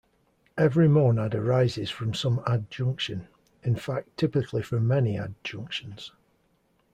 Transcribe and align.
Every 0.57 0.87
monad 0.87 1.35
arises 1.35 1.91
from 1.91 2.15
some 2.15 2.39
adjunction, 2.47 3.27
in 3.61 3.75
fact 3.75 4.17
typically 4.17 4.63
from 4.63 4.87
many 4.87 5.15
adjunctions. 5.15 6.09